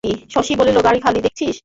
শশী 0.29 0.53
বলিল, 0.55 0.77
বাড়ি 0.81 0.99
খালি 0.99 1.19
দেখছি? 1.21 1.45